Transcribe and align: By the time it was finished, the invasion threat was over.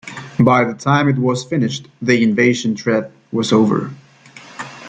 By 0.39 0.63
the 0.63 0.73
time 0.73 1.09
it 1.09 1.19
was 1.19 1.43
finished, 1.43 1.87
the 2.01 2.23
invasion 2.23 2.75
threat 2.75 3.11
was 3.31 3.53
over. 3.53 3.91